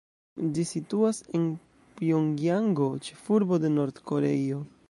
Ĝi 0.57 0.63
situas 0.69 1.19
en 1.39 1.43
Pjongjango, 1.99 2.91
ĉefurbo 3.09 3.65
de 3.67 3.75
Nord-Koreio. 3.79 4.65